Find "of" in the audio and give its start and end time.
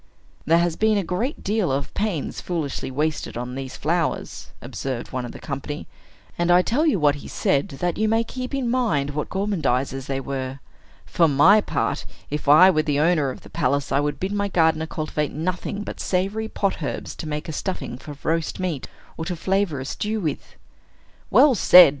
1.71-1.93, 5.25-5.31, 13.29-13.41